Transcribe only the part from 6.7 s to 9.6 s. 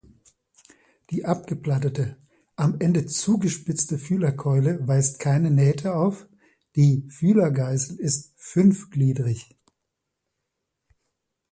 die Fühlergeißel ist fünfgliedrig.